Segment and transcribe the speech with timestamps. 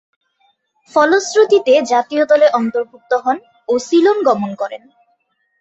[0.95, 3.37] ফলশ্রুতিতে, জাতীয় দলে অন্তর্ভুক্ত হন
[3.69, 4.83] ও সিলন গমন করেন।